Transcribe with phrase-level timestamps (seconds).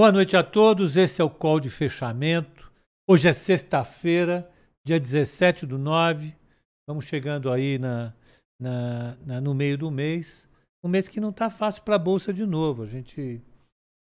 [0.00, 0.96] Boa noite a todos.
[0.96, 2.72] Esse é o call de fechamento.
[3.06, 4.50] Hoje é sexta-feira,
[4.82, 6.34] dia 17 do 9.
[6.88, 8.14] Vamos chegando aí na,
[8.58, 10.48] na, na no meio do mês.
[10.82, 12.82] Um mês que não está fácil para a Bolsa de novo.
[12.82, 13.42] A gente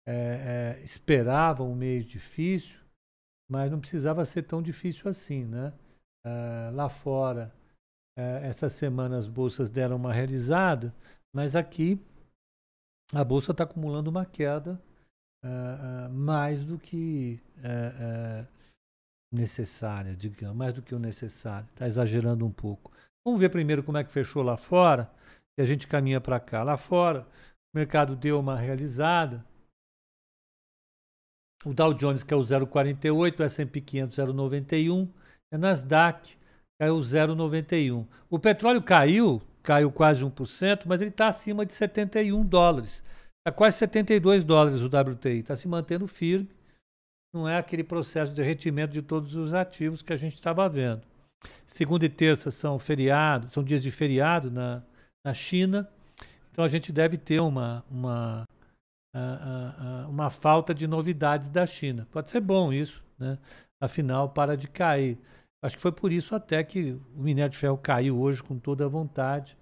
[0.06, 2.78] é, é, esperava um mês difícil,
[3.50, 5.72] mas não precisava ser tão difícil assim, né?
[6.22, 7.50] Uh, lá fora,
[8.18, 10.94] uh, essa semana as bolsas deram uma realizada,
[11.34, 11.98] mas aqui
[13.10, 14.78] a bolsa está acumulando uma queda
[15.44, 17.40] uh, mais do que
[19.32, 21.68] necessária, digamos, mais do que o necessário.
[21.72, 22.90] Está exagerando um pouco.
[23.24, 25.10] Vamos ver primeiro como é que fechou lá fora
[25.58, 26.62] e a gente caminha para cá.
[26.62, 27.26] Lá fora,
[27.74, 29.44] o mercado deu uma realizada.
[31.64, 35.08] O Dow Jones caiu 0,48, o S&P 500 0,91,
[35.52, 36.38] a Nasdaq
[36.80, 38.06] caiu 0,91.
[38.30, 43.02] O petróleo caiu, caiu quase 1%, mas ele está acima de 71 dólares.
[43.48, 46.50] Está quase 72 dólares o WTI, está se mantendo firme.
[47.32, 51.00] Não é aquele processo de derretimento de todos os ativos que a gente estava vendo.
[51.66, 54.82] Segunda e terça são feriados, são dias de feriado na,
[55.24, 55.88] na China.
[56.52, 58.44] Então a gente deve ter uma, uma
[60.08, 62.06] uma falta de novidades da China.
[62.12, 63.38] Pode ser bom isso, né?
[63.80, 65.18] afinal, para de cair.
[65.62, 68.84] Acho que foi por isso até que o minério de ferro caiu hoje com toda
[68.84, 69.56] a vontade,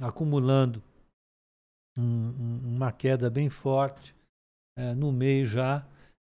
[0.00, 0.82] acumulando
[1.98, 4.14] um, uma queda bem forte
[4.76, 5.84] é, no meio já,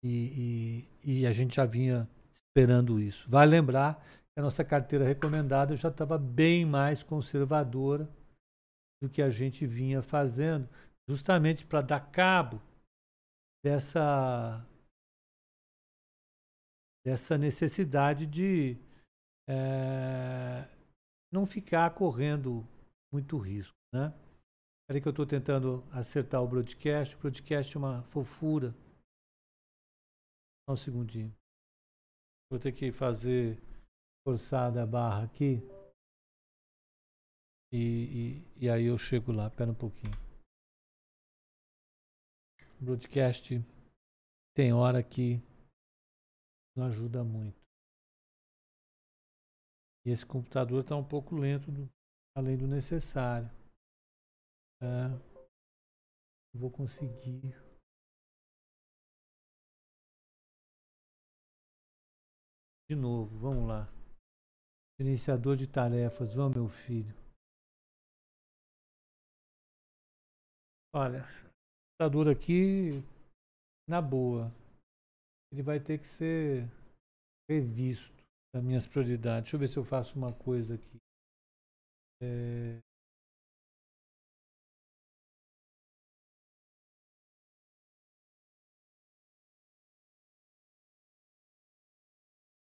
[0.03, 3.27] e, e, e, a gente já vinha esperando isso.
[3.27, 8.07] Vale lembrar que a nossa carteira recomendada já estava bem mais conservadora
[9.01, 10.69] do que a gente vinha fazendo,
[11.09, 12.61] justamente para dar cabo
[13.63, 14.63] dessa
[17.03, 18.77] dessa necessidade de
[19.47, 20.67] é,
[21.31, 22.67] não ficar correndo
[23.11, 24.11] muito risco, né?
[24.87, 27.15] Peraí que eu estou tentando acertar o broadcast.
[27.15, 28.71] O broadcast é uma fofura.
[30.67, 31.33] Só um segundinho.
[32.51, 33.57] Vou ter que fazer
[34.27, 35.57] forçada a barra aqui.
[37.73, 39.47] E, e, e aí eu chego lá.
[39.47, 40.25] Espera um pouquinho
[42.85, 43.55] broadcast
[44.55, 45.41] tem hora que
[46.77, 47.59] não ajuda muito.
[50.05, 51.89] E esse computador está um pouco lento, do,
[52.37, 53.49] além do necessário.
[54.81, 55.07] É,
[56.53, 57.53] vou conseguir.
[62.89, 63.87] De novo, vamos lá.
[64.99, 67.13] Gerenciador de tarefas, vamos, meu filho.
[70.93, 71.23] Olha,
[71.97, 73.03] computador aqui,
[73.89, 74.49] na boa,
[75.51, 76.69] ele vai ter que ser
[77.49, 78.15] revisto
[78.53, 79.43] das minhas prioridades.
[79.43, 80.97] Deixa eu ver se eu faço uma coisa aqui.
[82.21, 82.79] É...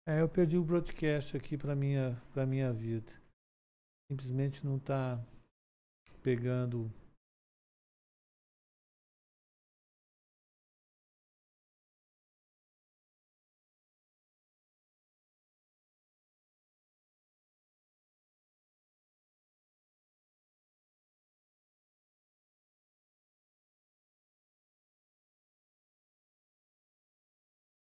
[0.08, 3.12] É, eu perdi o broadcast aqui para minha para minha vida.
[4.10, 5.22] Simplesmente não está
[6.22, 6.90] pegando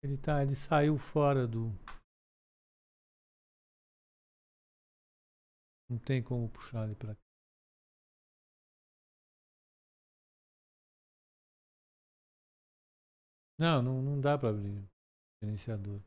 [0.03, 1.73] Ele, tá, ele saiu fora do.
[5.89, 7.21] Não tem como puxar ele para cá.
[13.59, 14.89] Não, não, não dá para abrir o
[15.41, 15.99] gerenciador.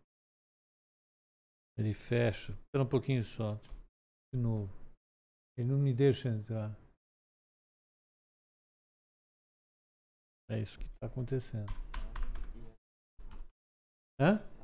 [1.77, 2.53] Ele fecha.
[2.53, 3.57] Espera um pouquinho só.
[4.33, 4.73] De novo.
[5.57, 6.71] Ele não me deixa entrar.
[10.49, 11.73] É isso que está acontecendo.
[14.21, 14.60] Hã?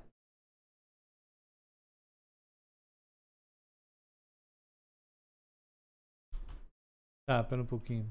[7.28, 8.06] Tá, pera um pouquinho.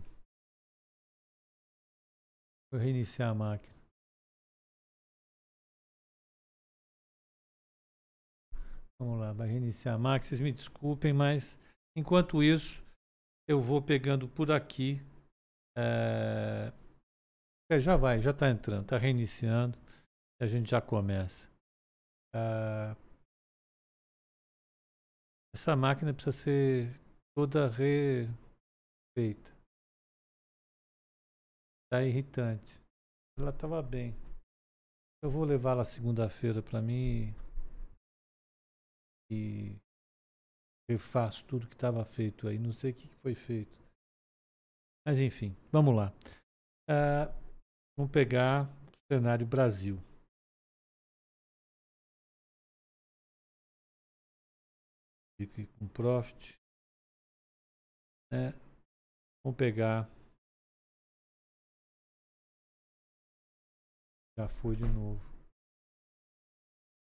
[2.72, 3.74] Vou reiniciar a máquina.
[9.00, 10.28] Vamos lá, vai reiniciar a máquina.
[10.28, 11.58] Vocês me desculpem, mas
[11.98, 12.84] enquanto isso,
[13.48, 15.00] eu vou pegando por aqui.
[15.78, 16.72] É...
[17.80, 19.78] já vai, já está entrando, está reiniciando
[20.40, 21.50] a gente já começa.
[22.36, 22.96] Uh,
[25.54, 27.00] essa máquina precisa ser
[27.36, 27.70] toda
[29.16, 29.50] refeita.
[31.90, 32.82] Tá irritante.
[33.38, 34.14] Ela estava bem.
[35.24, 37.34] Eu vou levá-la segunda-feira para mim
[39.32, 39.76] e
[40.90, 42.60] refaço tudo que estava feito aí.
[42.60, 43.76] Não sei o que foi feito.
[45.06, 46.12] Mas enfim, vamos lá.
[46.90, 47.32] Uh,
[47.98, 48.68] vamos pegar
[49.12, 49.98] cenário Brasil.
[55.40, 56.58] Fique com profit.
[58.32, 58.65] É,
[59.46, 60.10] vamos pegar.
[64.36, 65.22] Já foi de novo.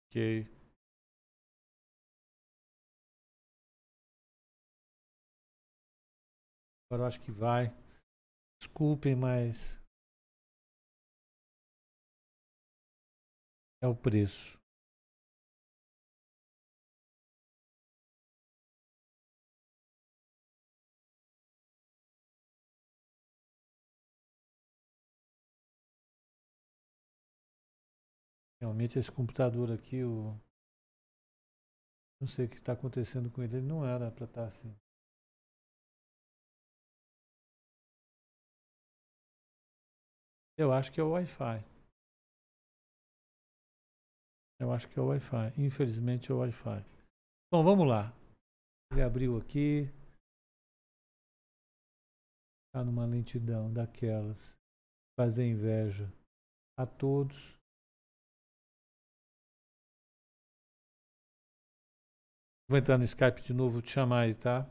[0.08, 0.48] Ok.
[6.90, 7.68] Agora eu acho que vai.
[8.62, 9.82] Desculpem, mas
[13.82, 14.61] é o preço.
[28.62, 30.38] Realmente esse computador aqui, o...
[32.22, 34.72] não sei o que está acontecendo com ele, ele não era para estar tá assim.
[40.56, 41.66] Eu acho que é o Wi-Fi.
[44.60, 45.60] Eu acho que é o Wi-Fi.
[45.60, 46.86] Infelizmente é o Wi-Fi.
[47.52, 48.14] Bom, vamos lá.
[48.92, 49.90] Ele abriu aqui.
[52.68, 54.56] Está numa lentidão daquelas.
[55.18, 56.14] Fazer inveja
[56.78, 57.60] a todos.
[62.72, 64.66] Vou entrar no Skype de novo, te chamar aí, tá?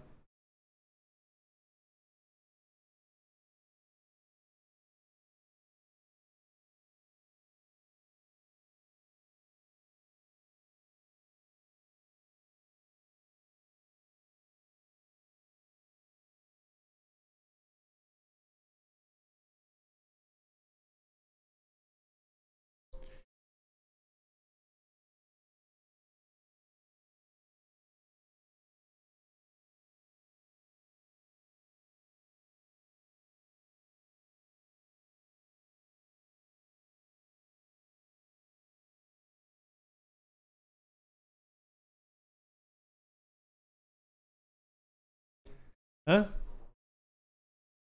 [46.11, 46.25] Hã?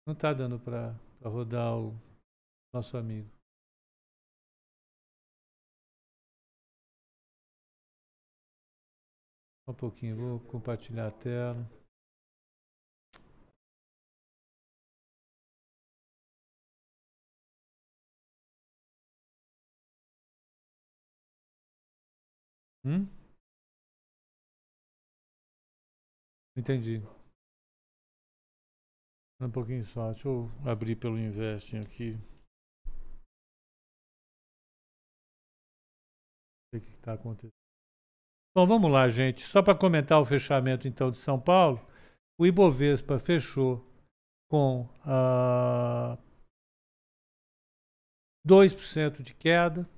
[0.08, 1.92] Não tá dando para rodar o
[2.74, 3.30] nosso amigo.
[9.68, 11.70] Um pouquinho, vou compartilhar a tela.
[22.86, 23.10] Hum?
[26.56, 27.02] Entendi.
[29.42, 30.12] Um pouquinho só.
[30.12, 32.18] Deixa eu abrir pelo Investing aqui.
[36.74, 37.52] O que está acontecendo?
[38.56, 39.42] Bom, vamos lá, gente.
[39.42, 41.86] Só para comentar o fechamento então de São Paulo,
[42.40, 43.86] o Ibovespa fechou
[44.50, 46.18] com ah,
[48.48, 49.90] 2% de queda.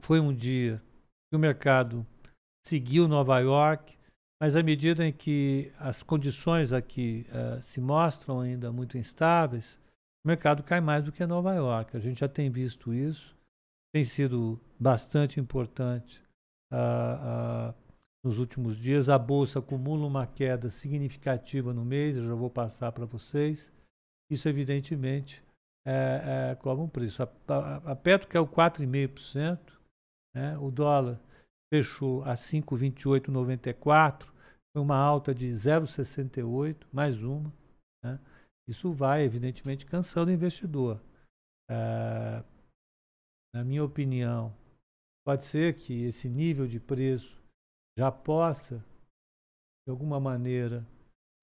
[0.00, 0.82] Foi um dia
[1.30, 2.06] que o mercado
[2.66, 3.96] seguiu Nova York,
[4.44, 9.80] mas à medida em que as condições aqui uh, se mostram ainda muito instáveis,
[10.22, 11.96] o mercado cai mais do que Nova York.
[11.96, 13.34] A gente já tem visto isso,
[13.90, 16.22] tem sido bastante importante
[16.70, 17.74] uh, uh,
[18.22, 19.08] nos últimos dias.
[19.08, 23.72] A bolsa acumula uma queda significativa no mês, eu já vou passar para vocês.
[24.30, 25.42] Isso, evidentemente,
[25.86, 27.22] é, é, cobra um preço.
[27.22, 29.58] A, a, a Petro quer o 4,5%,
[30.34, 30.58] né?
[30.58, 31.18] o dólar
[31.72, 34.33] fechou a 5,2894,
[34.74, 37.52] foi uma alta de 0,68, mais uma.
[38.02, 38.18] Né?
[38.68, 41.00] Isso vai, evidentemente, cansando o investidor.
[41.70, 42.42] É,
[43.54, 44.52] na minha opinião,
[45.24, 47.40] pode ser que esse nível de preço
[47.96, 48.84] já possa,
[49.86, 50.84] de alguma maneira,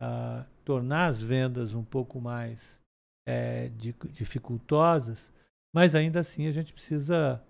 [0.01, 2.81] uh, tornar as vendas um pouco mais
[3.25, 3.69] é,
[4.11, 5.31] dificultosas,
[5.73, 7.41] mas ainda assim a gente precisa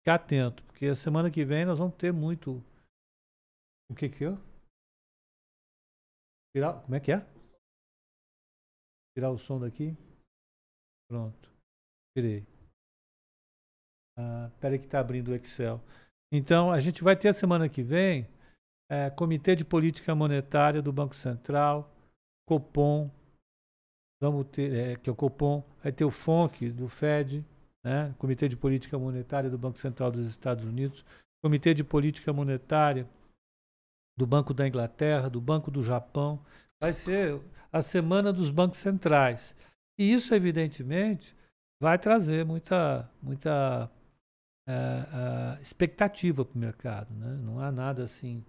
[0.00, 2.62] ficar atento, porque a semana que vem nós vamos ter muito.
[3.90, 4.38] O que que eu?
[6.56, 7.18] Tirar, como é que é?
[9.14, 9.94] Tirar o som daqui.
[11.06, 11.52] Pronto.
[12.16, 12.46] Tirei.
[14.18, 15.78] Ah, peraí que está abrindo o Excel.
[16.32, 18.26] Então, a gente vai ter a semana que vem
[18.90, 21.94] é, Comitê de Política Monetária do Banco Central,
[22.48, 23.10] Copom,
[24.18, 27.44] vamos ter, é, que é o Copom, vai ter o FONC do FED,
[27.84, 28.14] né?
[28.16, 31.04] Comitê de Política Monetária do Banco Central dos Estados Unidos,
[31.44, 33.06] Comitê de Política Monetária
[34.16, 36.40] do Banco da Inglaterra, do Banco do Japão.
[36.80, 37.40] Vai ser
[37.72, 39.54] a semana dos bancos centrais.
[39.98, 41.34] E isso, evidentemente,
[41.80, 43.90] vai trazer muita, muita
[44.68, 47.14] é, é, expectativa para o mercado.
[47.14, 47.38] Né?
[47.42, 48.44] Não há nada assim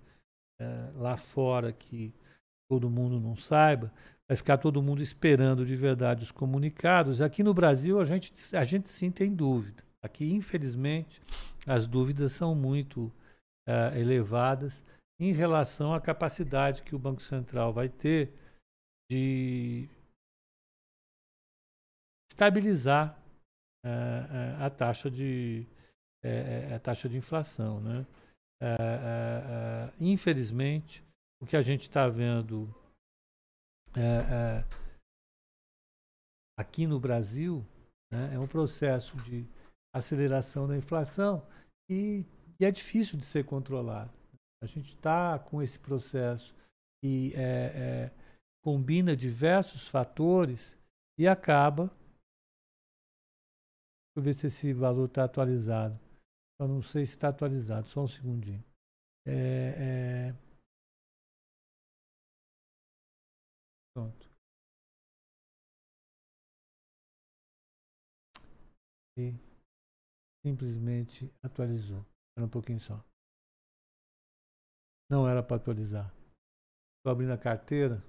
[0.60, 2.14] é, lá fora que
[2.70, 3.92] todo mundo não saiba
[4.28, 7.22] vai ficar todo mundo esperando de verdade os comunicados.
[7.22, 9.84] Aqui no Brasil, a gente, a gente sim tem dúvida.
[10.04, 11.22] Aqui, infelizmente,
[11.66, 13.12] as dúvidas são muito
[13.96, 14.84] elevadas
[15.20, 18.34] em relação à capacidade que o Banco Central vai ter
[19.10, 19.90] de
[22.30, 23.18] estabilizar
[23.86, 25.66] uh, uh, a taxa de
[26.76, 28.06] a taxa de inflação, né?
[29.98, 31.02] infelizmente,
[31.42, 32.68] o que a gente está vendo
[36.60, 37.66] aqui no Brasil
[38.12, 39.48] né, é um processo de
[39.96, 41.48] aceleração da inflação
[41.90, 42.26] e,
[42.60, 44.17] e é difícil de ser controlado.
[44.62, 46.56] A gente está com esse processo
[47.00, 48.12] que é, é,
[48.64, 50.76] combina diversos fatores
[51.18, 51.88] e acaba.
[54.16, 56.00] Deixa eu ver se esse valor está atualizado.
[56.60, 58.64] Eu não sei se está atualizado, só um segundinho.
[59.28, 60.48] É, é...
[63.94, 64.28] Pronto.
[69.18, 69.34] E
[70.44, 72.04] simplesmente atualizou.
[72.36, 73.04] Era um pouquinho só.
[75.10, 76.14] Não era para atualizar.
[76.98, 78.04] Estou abrindo a carteira.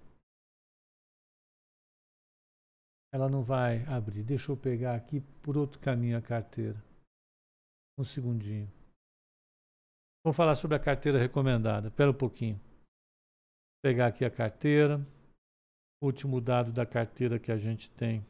[3.13, 4.25] Ela não vai abrir.
[4.25, 6.83] Deixa eu pegar aqui por outro caminho a carteira.
[7.99, 8.71] Um segundinho.
[10.25, 11.89] Vamos falar sobre a carteira recomendada.
[11.89, 12.57] Espera um pouquinho.
[12.57, 15.01] Vou pegar aqui a carteira.
[16.03, 18.25] Último dado da carteira que a gente tem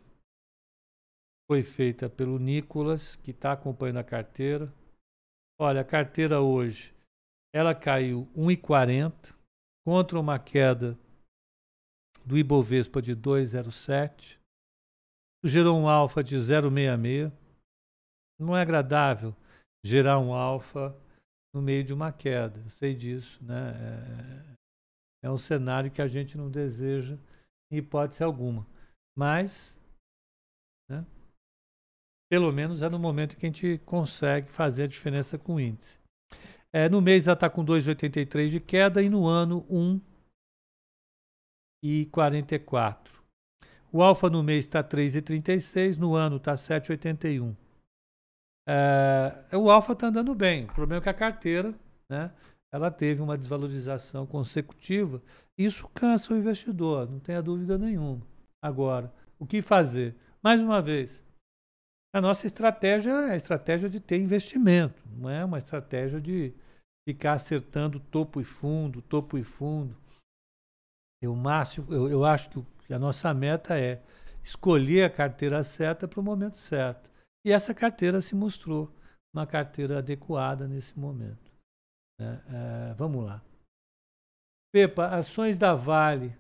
[1.50, 4.72] foi feita pelo Nicolas, que está acompanhando a carteira.
[5.58, 6.94] Olha, a carteira hoje
[7.54, 9.34] ela caiu 1,40
[9.86, 10.98] contra uma queda
[12.24, 14.38] do Ibovespa de 2,07.
[15.44, 17.32] Gerou um alfa de 0,66.
[18.38, 19.34] Não é agradável
[19.84, 20.94] gerar um alfa
[21.54, 22.60] no meio de uma queda.
[22.60, 23.72] Eu sei disso, né?
[25.22, 27.18] É, é um cenário que a gente não deseja
[27.72, 28.66] em hipótese alguma.
[29.16, 29.80] Mas,
[30.88, 31.04] né?
[32.30, 35.98] pelo menos é no momento que a gente consegue fazer a diferença com o índice.
[36.72, 39.66] É, no mês ela está com 2,83 de queda e no ano
[41.82, 43.22] 1,44.
[43.90, 47.56] O alfa no mês está 3,36, no ano está 7,81.
[48.68, 50.64] É, o alfa está andando bem.
[50.64, 51.74] O problema é que a carteira,
[52.10, 52.30] né,
[52.70, 55.22] ela teve uma desvalorização consecutiva.
[55.56, 58.26] Isso cansa o investidor, não tenha dúvida nenhuma.
[58.62, 60.14] Agora, o que fazer?
[60.42, 61.24] Mais uma vez,
[62.14, 66.54] a nossa estratégia é a estratégia de ter investimento, não é uma estratégia de
[67.08, 69.96] ficar acertando topo e fundo, topo e fundo.
[71.22, 74.02] Eu, máximo, eu, eu acho que a nossa meta é
[74.42, 77.10] escolher a carteira certa para o momento certo.
[77.44, 78.92] E essa carteira se mostrou
[79.34, 81.50] uma carteira adequada nesse momento.
[82.20, 82.42] Né?
[82.48, 83.42] É, vamos lá.
[84.72, 86.36] Pepa, ações da Vale.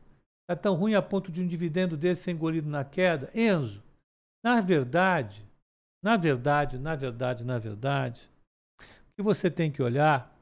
[0.50, 3.30] É tão ruim a ponto de um dividendo desse ser engolido na queda?
[3.34, 3.82] Enzo,
[4.44, 5.47] na verdade,
[6.02, 8.30] na verdade, na verdade, na verdade,
[8.80, 10.34] o que você tem que olhar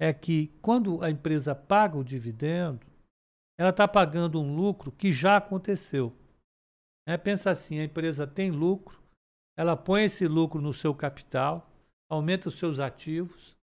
[0.00, 2.80] é que quando a empresa paga o dividendo,
[3.58, 6.12] ela está pagando um lucro que já aconteceu.
[7.06, 9.00] É, pensa assim: a empresa tem lucro,
[9.56, 11.70] ela põe esse lucro no seu capital,
[12.08, 13.56] aumenta os seus ativos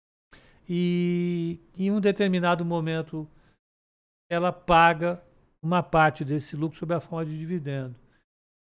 [0.69, 3.29] e em um determinado momento
[4.29, 5.23] ela paga
[5.63, 7.95] uma parte desse lucro sob a forma de dividendo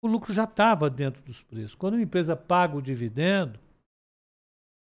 [0.03, 1.75] o lucro já estava dentro dos preços.
[1.75, 3.59] Quando uma empresa paga o dividendo,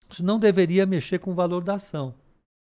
[0.10, 2.16] isso não deveria mexer com o valor da ação.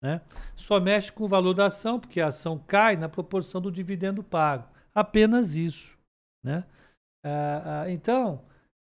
[0.02, 0.20] Né?
[0.56, 4.22] Só mexe com o valor da ação porque a ação cai na proporção do dividendo
[4.22, 4.68] pago.
[4.94, 5.98] Apenas isso.
[6.44, 6.64] Né?
[7.24, 8.44] Ah, ah, então,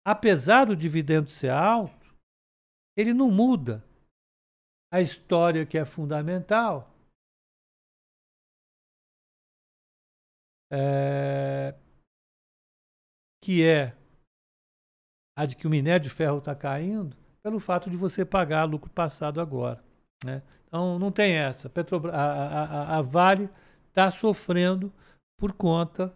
[0.04, 2.14] apesar do dividendo ser alto,
[2.96, 3.84] ele não muda
[4.90, 6.90] a história que é fundamental.
[10.70, 11.74] É,
[13.42, 13.94] que é
[15.36, 18.90] a de que o minério de ferro está caindo, pelo fato de você pagar lucro
[18.90, 19.82] passado agora.
[20.24, 20.42] Né?
[20.66, 21.68] Então não tem essa.
[21.68, 23.50] Petrobras, a, a, a Vale
[23.88, 24.92] está sofrendo
[25.38, 26.14] por conta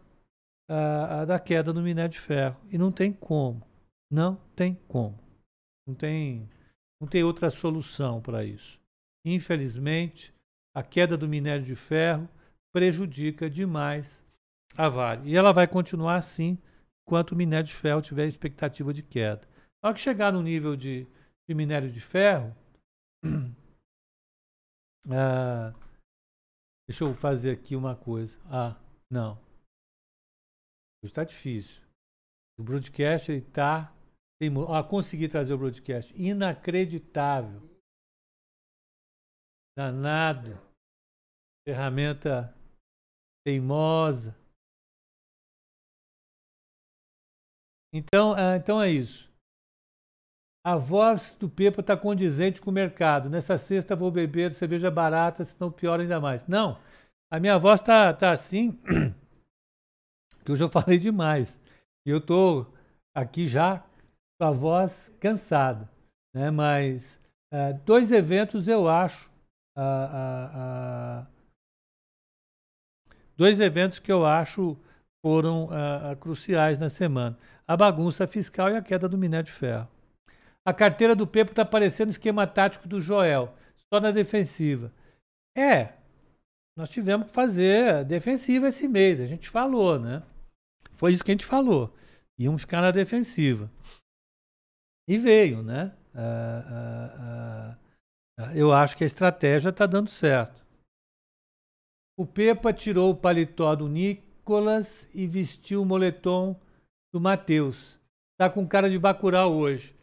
[0.71, 2.61] a, da queda do minério de ferro.
[2.71, 3.63] E não tem como.
[4.11, 5.19] Não tem como.
[5.87, 6.49] Não tem,
[7.01, 8.79] não tem outra solução para isso.
[9.25, 10.33] Infelizmente,
[10.75, 12.29] a queda do minério de ferro
[12.73, 14.25] prejudica demais
[14.77, 15.31] a Vale.
[15.31, 16.59] E ela vai continuar assim
[17.07, 19.47] enquanto o minério de ferro tiver expectativa de queda.
[19.83, 21.07] Na hora que chegar no nível de,
[21.49, 22.53] de minério de ferro,
[25.09, 25.73] ah,
[26.89, 28.37] deixa eu fazer aqui uma coisa.
[28.47, 28.77] Ah,
[29.09, 29.41] não.
[31.05, 31.81] Está difícil.
[32.59, 33.95] O broadcast está.
[34.69, 36.13] Ah, consegui trazer o broadcast.
[36.21, 37.63] Inacreditável.
[39.79, 40.59] Danado.
[41.67, 42.53] Ferramenta
[43.45, 44.37] teimosa.
[47.97, 49.27] Então, é, então é isso.
[50.63, 53.31] A voz do Pepa está condizente com o mercado.
[53.31, 56.47] Nessa sexta vou beber cerveja barata, senão piora ainda mais.
[56.47, 56.79] Não,
[57.31, 58.73] a minha voz está tá assim,
[60.45, 61.59] que eu já falei demais.
[62.05, 62.75] Eu estou
[63.15, 63.83] aqui já
[64.39, 65.89] com a voz cansada.
[66.35, 66.51] Né?
[66.51, 67.19] Mas
[67.51, 69.31] é, dois eventos eu acho.
[73.37, 74.77] dois eventos que eu acho
[75.25, 75.69] foram
[76.21, 77.39] cruciais na semana.
[77.69, 79.89] A bagunça fiscal e a queda do minério de ferro.
[80.65, 83.55] A carteira do Pepo está parecendo esquema tático do Joel,
[83.93, 84.93] só na defensiva.
[85.57, 85.95] É,
[86.77, 90.23] nós tivemos que fazer defensiva esse mês, a gente falou, né?
[90.95, 91.95] Foi isso que a gente falou.
[92.39, 93.71] Íamos ficar na defensiva.
[95.09, 95.95] E veio, né?
[96.15, 97.77] Uh,
[98.43, 100.65] uh, uh, eu acho que a estratégia está dando certo.
[102.19, 106.59] O Pepa tirou o paletó do Nicolas e vestiu o moletom
[107.17, 107.99] do Matheus.
[108.39, 109.97] Tá com cara de Bacurau hoje.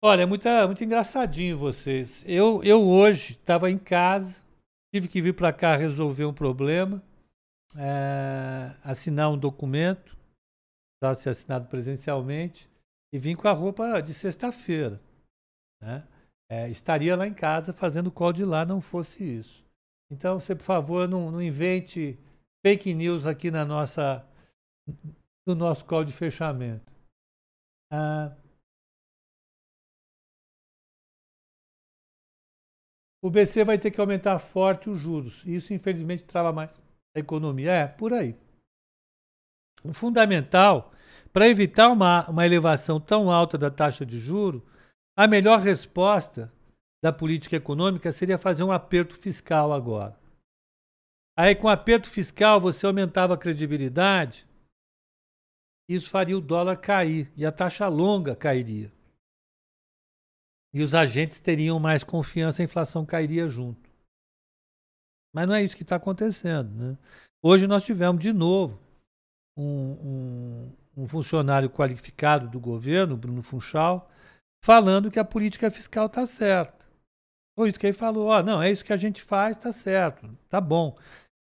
[0.00, 2.24] Olha, é muito, muito engraçadinho vocês.
[2.24, 4.40] Eu, eu hoje estava em casa,
[4.94, 7.02] tive que vir para cá resolver um problema,
[7.76, 10.16] é, assinar um documento,
[11.00, 12.70] para ser assinado presencialmente,
[13.12, 15.00] e vim com a roupa de sexta-feira.
[15.82, 16.06] Né?
[16.48, 19.64] É, estaria lá em casa fazendo call de lá, não fosse isso.
[20.12, 22.16] Então, você, por favor, não, não invente
[22.64, 24.24] fake news aqui na nossa,
[25.46, 26.92] no nosso call de fechamento.
[27.90, 28.36] Ah,
[33.22, 35.44] o BC vai ter que aumentar forte os juros.
[35.46, 36.82] Isso, infelizmente, trava mais
[37.16, 37.70] a economia.
[37.70, 38.36] É, por aí.
[39.84, 40.92] O fundamental,
[41.32, 44.66] para evitar uma, uma elevação tão alta da taxa de juro,
[45.16, 46.52] a melhor resposta
[47.02, 50.18] da política econômica seria fazer um aperto fiscal agora.
[51.38, 54.46] Aí, com aperto fiscal, você aumentava a credibilidade,
[55.88, 58.92] isso faria o dólar cair e a taxa longa cairia
[60.76, 63.88] e os agentes teriam mais confiança, a inflação cairia junto.
[65.34, 66.70] Mas não é isso que está acontecendo.
[66.70, 66.98] Né?
[67.42, 68.78] Hoje nós tivemos de novo
[69.56, 74.10] um, um, um, funcionário qualificado do governo, Bruno Funchal,
[74.62, 76.86] falando que a política fiscal está certa.
[77.58, 78.28] Foi isso que ele falou.
[78.28, 80.94] Oh, não, é isso que a gente faz, está certo, está bom.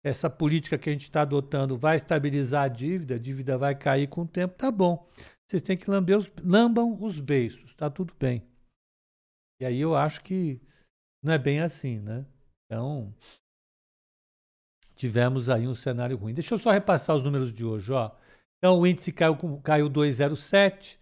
[0.05, 4.07] Essa política que a gente está adotando vai estabilizar a dívida, a dívida vai cair
[4.07, 5.09] com o tempo, tá bom.
[5.47, 8.47] Vocês têm que lamber os, lambam os beiços, está tudo bem.
[9.59, 10.61] E aí eu acho que
[11.23, 12.23] não é bem assim, né?
[12.65, 13.11] Então,
[14.95, 16.35] tivemos aí um cenário ruim.
[16.35, 18.11] Deixa eu só repassar os números de hoje, ó.
[18.59, 20.99] Então, o índice caiu, caiu 2,07,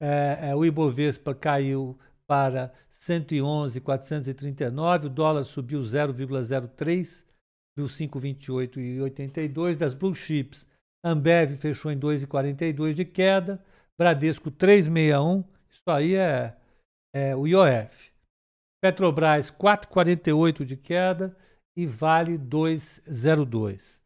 [0.00, 7.23] é, é, o Ibovespa caiu para 111,439, o dólar subiu 0,03,
[7.76, 9.76] viu 5,28,82.
[9.76, 10.66] Das Blue Chips,
[11.04, 13.64] Ambev fechou em 2,42 de queda,
[13.98, 16.56] Bradesco 3,61, isso aí é
[17.14, 18.12] é, o IOF.
[18.82, 21.36] Petrobras 4,48 de queda
[21.76, 24.02] e Vale 2,02.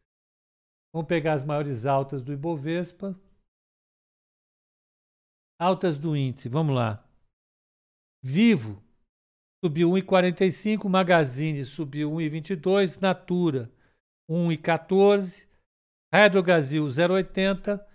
[0.93, 3.19] Vamos pegar as maiores altas do Ibovespa.
[5.59, 7.03] Altas do índice, vamos lá.
[8.23, 8.81] Vivo
[9.63, 13.69] subiu 1,45, Magazine subiu 1,22, Natura
[14.29, 15.47] 1,14,
[16.13, 17.85] Hydrogazil 0,80,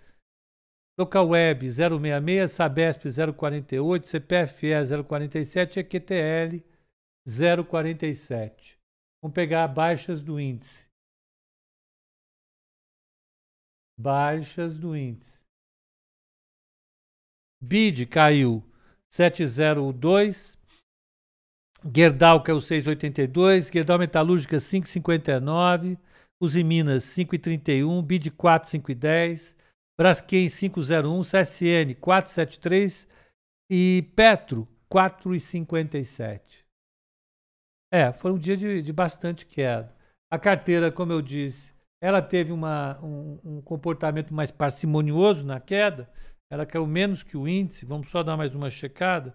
[0.97, 3.03] Local Web 066, Sabesp
[3.35, 4.73] 048, CPFE
[5.03, 6.63] 047 e EQTL
[7.25, 8.79] 047.
[9.21, 10.87] Vamos pegar baixas do índice.
[13.97, 15.39] Baixas do índice.
[17.61, 18.63] BID caiu
[19.09, 20.57] 702.
[21.93, 23.69] Gerdau caiu 682.
[23.69, 25.97] Gerdau Metalúrgica 559.
[26.41, 28.01] Uzi Minas 531.
[28.01, 29.55] BID 4, 510.
[29.97, 33.07] Braskem 501, CSN 473
[33.71, 36.65] e Petro 4,57.
[37.91, 39.95] É, foi um dia de, de, bastante queda.
[40.29, 46.09] A carteira, como eu disse, ela teve uma, um, um, comportamento mais parcimonioso na queda.
[46.51, 47.85] Ela caiu menos que o índice.
[47.85, 49.33] Vamos só dar mais uma checada.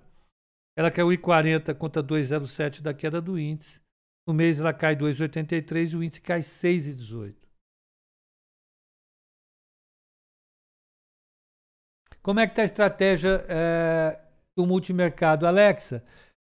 [0.77, 3.81] Ela caiu 1,40 contra 2,07 da queda do índice.
[4.27, 7.35] No mês ela cai 2,83 e o índice cai 6,18.
[12.23, 14.21] Como é que está a estratégia é,
[14.57, 15.47] do multimercado?
[15.47, 16.05] Alexa,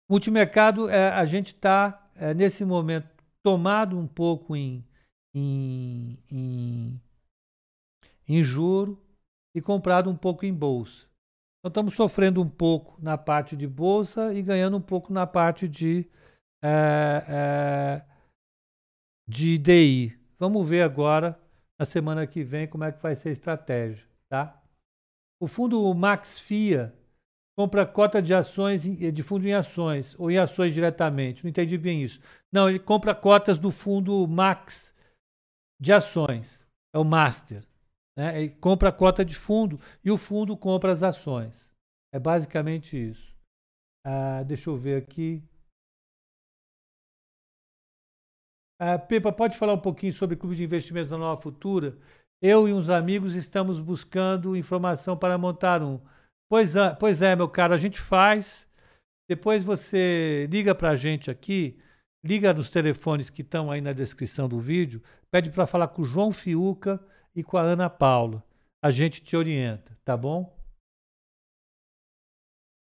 [0.09, 3.09] multimercado, é, a gente está, é, nesse momento,
[3.43, 4.85] tomado um pouco em,
[5.33, 7.01] em, em,
[8.27, 9.01] em juro
[9.55, 11.07] e comprado um pouco em bolsa.
[11.65, 15.67] Então, estamos sofrendo um pouco na parte de bolsa e ganhando um pouco na parte
[15.67, 16.07] de,
[16.63, 18.05] é, é,
[19.27, 20.15] de DI.
[20.37, 21.35] Vamos ver agora,
[21.79, 24.61] na semana que vem, como é que vai ser a estratégia, tá?
[25.41, 26.93] O fundo Max FIA
[27.57, 31.43] compra cota de ações de fundo em ações ou em ações diretamente.
[31.43, 32.19] Não entendi bem isso.
[32.53, 34.93] Não, ele compra cotas do fundo Max
[35.81, 36.67] de ações.
[36.93, 37.63] É o Master.
[38.17, 38.41] Né?
[38.41, 41.73] Ele compra a cota de fundo e o fundo compra as ações.
[42.13, 43.35] É basicamente isso.
[44.05, 45.43] Ah, deixa eu ver aqui.
[48.79, 51.97] Ah, Pepa, pode falar um pouquinho sobre o Clube de Investimentos da Nova Futura?
[52.41, 55.99] Eu e uns amigos estamos buscando informação para montar um.
[56.49, 58.67] Pois é, pois é, meu caro, a gente faz.
[59.27, 61.79] Depois você liga para a gente aqui,
[62.23, 65.01] liga nos telefones que estão aí na descrição do vídeo,
[65.31, 67.03] pede para falar com o João Fiuca
[67.35, 68.43] e com a Ana Paula.
[68.81, 70.55] A gente te orienta, tá bom?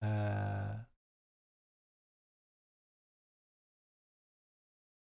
[0.02, 0.84] Ah...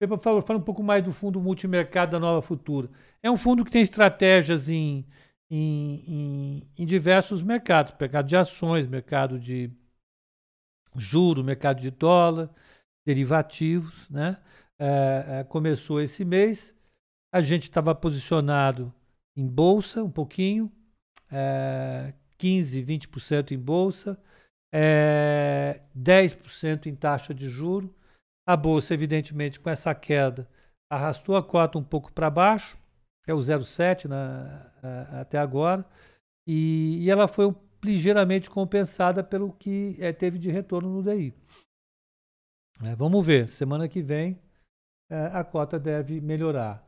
[0.00, 2.88] Por favor, fala um pouco mais do fundo multimercado da Nova Futura.
[3.20, 5.04] É um fundo que tem estratégias em,
[5.50, 9.72] em, em, em diversos mercados: mercado de ações, mercado de
[10.96, 12.48] juro, mercado de dólar,
[13.04, 14.08] derivativos.
[14.08, 14.40] Né?
[14.78, 16.72] É, é, começou esse mês,
[17.34, 18.94] a gente estava posicionado
[19.38, 20.70] em bolsa um pouquinho,
[21.30, 24.20] é, 15, 20% em bolsa,
[24.74, 27.94] é, 10% em taxa de juro
[28.48, 30.48] a bolsa, evidentemente, com essa queda,
[30.90, 32.78] arrastou a cota um pouco para baixo,
[33.26, 34.72] é o 0,7 na,
[35.20, 35.84] até agora,
[36.46, 41.34] e, e, ela foi ligeiramente compensada pelo que é, teve de retorno no DI.
[42.82, 44.40] É, vamos ver, semana que vem
[45.10, 46.87] é, a cota deve melhorar.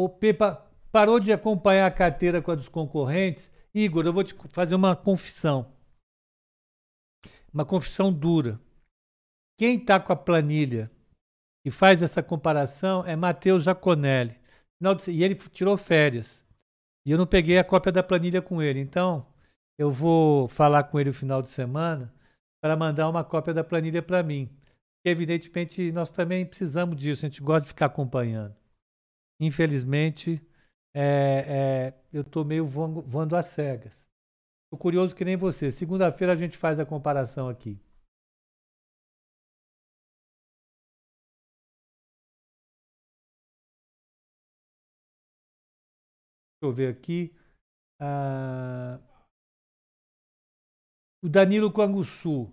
[0.00, 3.50] O Pepa parou de acompanhar a carteira com a dos concorrentes.
[3.74, 5.74] Igor, eu vou te fazer uma confissão.
[7.52, 8.60] Uma confissão dura.
[9.58, 10.88] Quem está com a planilha
[11.66, 14.38] e faz essa comparação é Matheus Jaconelli.
[15.08, 16.46] E ele tirou férias.
[17.04, 18.78] E eu não peguei a cópia da planilha com ele.
[18.78, 19.26] Então,
[19.76, 22.14] eu vou falar com ele no final de semana
[22.62, 24.46] para mandar uma cópia da planilha para mim.
[24.46, 27.26] Porque, evidentemente, nós também precisamos disso.
[27.26, 28.57] A gente gosta de ficar acompanhando
[29.40, 30.40] infelizmente,
[30.94, 34.06] é, é, eu estou meio voando, voando às cegas.
[34.66, 35.70] Estou curioso que nem você.
[35.70, 37.80] Segunda-feira a gente faz a comparação aqui.
[46.60, 47.32] Deixa eu ver aqui.
[48.00, 48.98] Ah,
[51.22, 52.52] o Danilo Canguçu.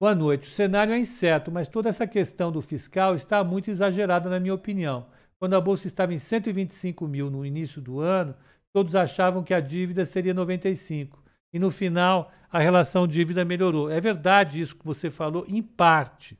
[0.00, 0.48] Boa noite.
[0.48, 4.54] O cenário é incerto, mas toda essa questão do fiscal está muito exagerada, na minha
[4.54, 5.06] opinião.
[5.38, 8.34] Quando a bolsa estava em 125 mil no início do ano,
[8.72, 11.22] todos achavam que a dívida seria 95.
[11.52, 13.90] E no final, a relação dívida melhorou.
[13.90, 16.38] É verdade isso que você falou, em parte.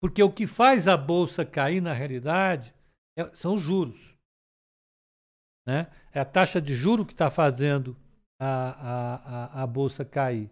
[0.00, 2.74] Porque o que faz a bolsa cair, na realidade,
[3.16, 4.14] é, são os juros.
[5.66, 5.90] Né?
[6.12, 7.96] É a taxa de juro que está fazendo
[8.40, 9.14] a, a,
[9.60, 10.50] a, a bolsa cair.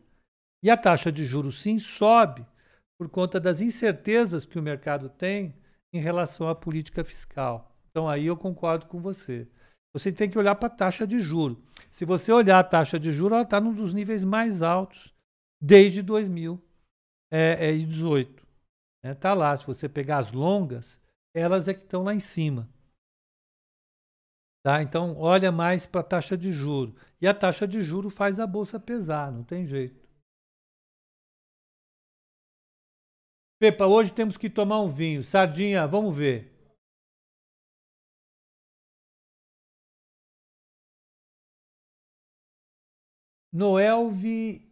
[0.64, 2.46] E a taxa de juros, sim, sobe
[2.98, 5.54] por conta das incertezas que o mercado tem
[5.92, 7.70] em relação à política fiscal.
[7.90, 9.46] Então aí eu concordo com você.
[9.92, 11.62] Você tem que olhar para a taxa de juro.
[11.90, 15.12] Se você olhar a taxa de juro, ela está num dos níveis mais altos
[15.60, 18.30] desde 2018.
[18.30, 19.54] Está é, é, tá lá.
[19.56, 20.98] Se você pegar as longas,
[21.34, 22.68] elas é que estão lá em cima.
[24.64, 24.80] Tá?
[24.80, 26.94] Então, olha mais para a taxa de juro.
[27.20, 30.01] E a taxa de juro faz a bolsa pesar, não tem jeito.
[33.62, 35.22] Pepa, hoje temos que tomar um vinho.
[35.22, 36.50] Sardinha, vamos ver.
[43.52, 44.68] Noelvi,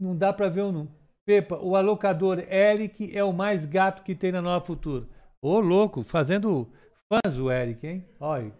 [0.00, 0.96] não dá para ver o número.
[1.26, 5.06] Pepa, o alocador Eric é o mais gato que tem na Nova Futura.
[5.42, 6.72] Ô, louco, fazendo
[7.12, 8.08] fãs o Eric, hein?
[8.18, 8.50] Olha.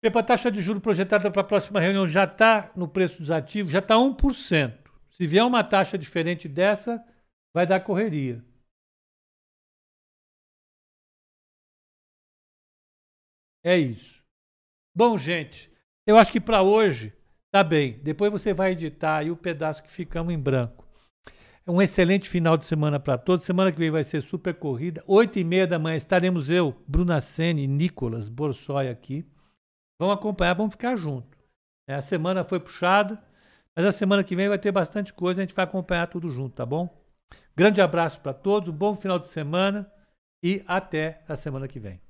[0.00, 3.32] Pepa, a taxa de juros projetada para a próxima reunião já está no preço dos
[3.32, 4.85] ativos, já está 1%.
[5.16, 7.02] Se vier uma taxa diferente dessa,
[7.54, 8.44] vai dar correria.
[13.64, 14.22] É isso.
[14.94, 15.72] Bom, gente,
[16.06, 17.14] eu acho que para hoje
[17.50, 17.98] tá bem.
[18.00, 20.86] Depois você vai editar aí o pedaço que ficamos em branco.
[21.66, 23.46] Um excelente final de semana para todos.
[23.46, 25.02] Semana que vem vai ser super corrida.
[25.06, 29.26] Oito e meia da manhã estaremos eu, Bruna Sene Nicolas Borsoi aqui.
[29.98, 31.38] Vamos acompanhar, vamos ficar junto.
[31.88, 33.25] É, a semana foi puxada.
[33.76, 36.54] Mas a semana que vem vai ter bastante coisa, a gente vai acompanhar tudo junto,
[36.54, 36.88] tá bom?
[37.54, 39.92] Grande abraço para todos, um bom final de semana
[40.42, 42.00] e até a semana que vem.